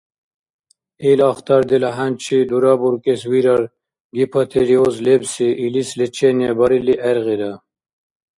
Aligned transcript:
Ил 1.09 1.19
ахтардила 1.31 1.91
хӀянчи 1.95 2.37
дурабуркӀес 2.49 3.21
вирар 3.31 3.61
гипотиреоз 4.17 4.95
лебси, 5.05 5.47
илис 5.65 5.89
лечение 5.99 6.51
барили 6.59 6.93
гӀергъира. 7.01 7.53